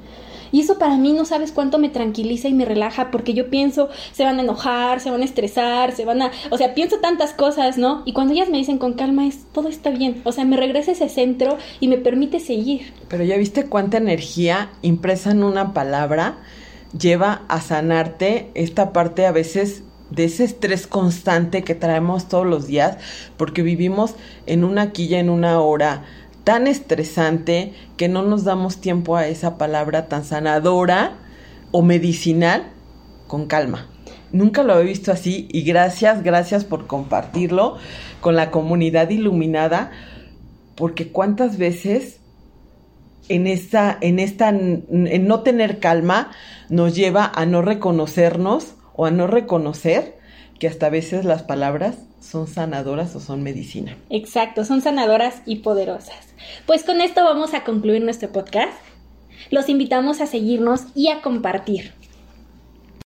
Y 0.51 0.61
eso 0.61 0.77
para 0.77 0.97
mí 0.97 1.13
no 1.13 1.25
sabes 1.25 1.51
cuánto 1.51 1.77
me 1.77 1.89
tranquiliza 1.89 2.47
y 2.47 2.53
me 2.53 2.65
relaja 2.65 3.11
porque 3.11 3.33
yo 3.33 3.49
pienso, 3.49 3.89
se 4.11 4.23
van 4.23 4.39
a 4.39 4.43
enojar, 4.43 4.99
se 4.99 5.11
van 5.11 5.21
a 5.21 5.25
estresar, 5.25 5.91
se 5.91 6.05
van 6.05 6.21
a, 6.21 6.31
o 6.49 6.57
sea, 6.57 6.73
pienso 6.73 6.99
tantas 6.99 7.33
cosas, 7.33 7.77
¿no? 7.77 8.03
Y 8.05 8.13
cuando 8.13 8.33
ellas 8.33 8.49
me 8.49 8.57
dicen 8.57 8.77
con 8.77 8.93
calma 8.93 9.27
es, 9.27 9.45
todo 9.51 9.69
está 9.69 9.89
bien, 9.89 10.21
o 10.23 10.31
sea, 10.31 10.45
me 10.45 10.57
regresa 10.57 10.91
ese 10.91 11.09
centro 11.09 11.57
y 11.79 11.87
me 11.87 11.97
permite 11.97 12.39
seguir. 12.39 12.93
Pero 13.07 13.23
ya 13.23 13.37
viste 13.37 13.65
cuánta 13.65 13.97
energía 13.97 14.69
impresa 14.81 15.31
en 15.31 15.43
una 15.43 15.73
palabra 15.73 16.37
lleva 16.97 17.43
a 17.47 17.61
sanarte 17.61 18.49
esta 18.55 18.93
parte 18.93 19.25
a 19.25 19.31
veces 19.31 19.83
de 20.09 20.25
ese 20.25 20.43
estrés 20.43 20.87
constante 20.87 21.63
que 21.63 21.75
traemos 21.75 22.27
todos 22.27 22.45
los 22.45 22.67
días, 22.67 22.97
porque 23.37 23.61
vivimos 23.61 24.15
en 24.47 24.63
una 24.63 24.91
quilla, 24.91 25.19
en 25.19 25.29
una 25.29 25.59
hora 25.61 26.03
tan 26.49 26.65
estresante 26.65 27.73
que 27.95 28.07
no 28.07 28.23
nos 28.23 28.43
damos 28.43 28.81
tiempo 28.81 29.15
a 29.15 29.27
esa 29.27 29.59
palabra 29.59 30.07
tan 30.07 30.25
sanadora 30.25 31.19
o 31.69 31.83
medicinal 31.83 32.71
con 33.27 33.45
calma. 33.45 33.87
Nunca 34.31 34.63
lo 34.63 34.79
he 34.79 34.83
visto 34.83 35.11
así 35.11 35.47
y 35.51 35.61
gracias, 35.61 36.23
gracias 36.23 36.65
por 36.65 36.87
compartirlo 36.87 37.77
con 38.19 38.35
la 38.35 38.49
comunidad 38.49 39.11
iluminada, 39.11 39.91
porque 40.73 41.11
cuántas 41.11 41.59
veces 41.59 42.19
en 43.27 43.45
esta, 43.45 43.95
en 44.01 44.17
esta, 44.17 44.49
en 44.49 45.27
no 45.27 45.41
tener 45.41 45.77
calma 45.77 46.31
nos 46.67 46.95
lleva 46.95 47.31
a 47.31 47.45
no 47.45 47.61
reconocernos 47.61 48.73
o 48.95 49.05
a 49.05 49.11
no 49.11 49.27
reconocer 49.27 50.17
que 50.57 50.67
hasta 50.67 50.87
a 50.87 50.89
veces 50.89 51.25
las 51.25 51.43
palabras 51.43 52.08
son 52.29 52.47
sanadoras 52.47 53.15
o 53.15 53.19
son 53.19 53.41
medicina. 53.41 53.97
Exacto, 54.09 54.63
son 54.63 54.81
sanadoras 54.81 55.41
y 55.45 55.57
poderosas. 55.57 56.35
Pues 56.67 56.83
con 56.83 57.01
esto 57.01 57.23
vamos 57.23 57.53
a 57.53 57.63
concluir 57.63 58.03
nuestro 58.03 58.31
podcast. 58.31 58.73
Los 59.49 59.67
invitamos 59.67 60.21
a 60.21 60.27
seguirnos 60.27 60.83
y 60.93 61.07
a 61.07 61.21
compartir. 61.21 61.93